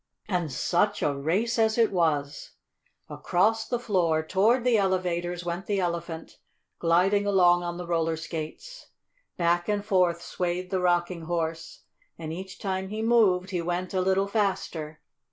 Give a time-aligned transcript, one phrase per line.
[0.27, 2.53] And such a race as it was!
[3.07, 6.39] Across the floor, toward the elevators, went the Elephant,
[6.79, 8.87] gliding along on the roller skates.
[9.37, 11.81] Back and forth swayed the Rocking Horse,
[12.17, 15.01] and each time he moved he went a little faster.